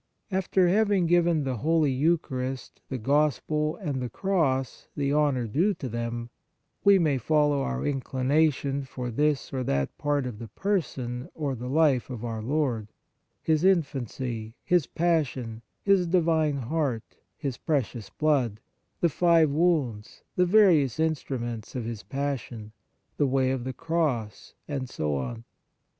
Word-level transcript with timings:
After 0.31 0.67
having 0.67 1.05
given 1.05 1.43
the 1.43 1.57
Holy 1.57 1.91
Eucharist, 1.91 2.81
the 2.89 2.97
Gospel, 2.97 3.75
and 3.75 4.01
the 4.01 4.09
Cross, 4.09 4.87
the 4.97 5.13
honour 5.13 5.45
due 5.45 5.75
to 5.75 5.87
them, 5.87 6.31
we 6.83 6.97
may 6.97 7.19
follow 7.19 7.61
our 7.61 7.85
inclination 7.85 8.83
for 8.83 9.11
this 9.11 9.53
or 9.53 9.63
that 9.65 9.95
part 9.99 10.25
of 10.25 10.39
the 10.39 10.47
Person 10.47 11.29
or 11.35 11.53
the 11.53 11.69
life 11.69 12.09
of 12.09 12.25
our 12.25 12.41
Lord; 12.41 12.87
His 13.43 13.63
Infancy, 13.63 14.55
His 14.63 14.87
Passion, 14.87 15.61
His 15.83 16.07
Divine 16.07 16.57
Heart, 16.57 17.17
His 17.37 17.57
precious 17.59 18.09
Blood, 18.09 18.59
the 19.01 19.07
five 19.07 19.51
Wounds, 19.51 20.23
the 20.35 20.47
various 20.47 20.99
instruments 20.99 21.75
of 21.75 21.85
His 21.85 22.01
Passion, 22.01 22.71
the 23.17 23.27
Way 23.27 23.51
of 23.51 23.65
the 23.65 23.71
Cross, 23.73 24.55
and 24.67 24.89
so 24.89 25.13
on. 25.15 25.43